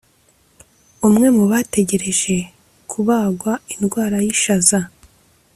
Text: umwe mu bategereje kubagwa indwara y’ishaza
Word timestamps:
umwe 1.07 1.27
mu 1.35 1.43
bategereje 1.51 2.35
kubagwa 2.91 3.53
indwara 3.73 4.17
y’ishaza 4.25 4.79